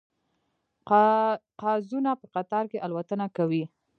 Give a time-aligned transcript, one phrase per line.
[1.61, 3.63] قازونه په قطار کې الوتنه کوي